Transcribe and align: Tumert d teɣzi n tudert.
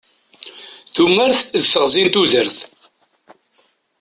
Tumert 0.93 1.39
d 1.61 1.63
teɣzi 1.71 2.03
n 2.05 2.11
tudert. 2.13 2.57